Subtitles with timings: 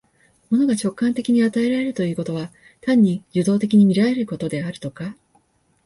[0.49, 2.51] 物が直観的に与えられるということは、
[2.81, 5.15] 単に受働的に見られることであるとか、